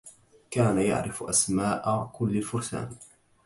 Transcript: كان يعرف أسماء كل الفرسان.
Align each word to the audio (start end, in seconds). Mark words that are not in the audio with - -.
كان 0.51 0.77
يعرف 0.81 1.23
أسماء 1.23 2.09
كل 2.13 2.37
الفرسان. 2.37 2.89